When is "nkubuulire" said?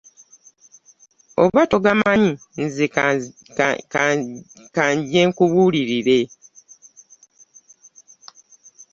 5.29-6.19